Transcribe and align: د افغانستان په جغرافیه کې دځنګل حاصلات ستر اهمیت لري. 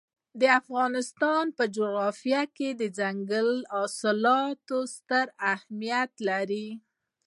د 0.39 0.41
افغانستان 0.59 1.45
په 1.57 1.63
جغرافیه 1.75 2.41
کې 2.55 2.69
دځنګل 2.81 3.49
حاصلات 3.73 4.69
ستر 4.95 5.27
اهمیت 5.53 6.11
لري. 6.29 6.67